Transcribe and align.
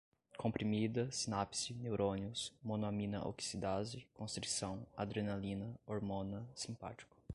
comprimida, 0.35 1.11
sinapse, 1.11 1.75
neurônios, 1.75 2.51
monoamina 2.63 3.21
oxidase, 3.27 4.07
constrição, 4.17 4.87
adrenalina, 4.97 5.79
hormona, 5.85 6.49
simpático 6.55 7.15